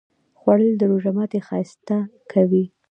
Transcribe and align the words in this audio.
خوړل 0.39 0.71
د 0.77 0.81
روژه 0.91 1.11
ماتی 1.17 1.39
ښایسته 1.47 1.97
کوي 2.31 2.63